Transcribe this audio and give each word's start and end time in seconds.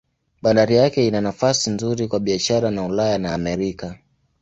Bandari 0.41 0.75
yake 0.75 1.07
ina 1.07 1.21
nafasi 1.21 1.69
nzuri 1.69 2.07
kwa 2.07 2.19
biashara 2.19 2.71
na 2.71 2.85
Ulaya 2.85 3.17
na 3.17 3.33
Amerika. 3.33 3.97